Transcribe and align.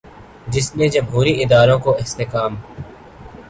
جس 0.47 0.75
نے 0.75 0.87
جمہوری 0.87 1.33
اداروں 1.43 1.77
کو 1.79 1.95
استحکام 1.95 2.55